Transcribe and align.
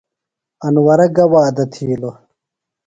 انورہ 0.65 1.07
گہ 1.15 1.25
وعدہ 1.31 1.63
تِھیلوۡ؟ 1.73 2.17